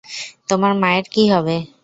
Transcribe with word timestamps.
তোমার 0.49 0.71
মায়ের 0.81 1.05
কী 1.13 1.23
হবে? 1.33 1.55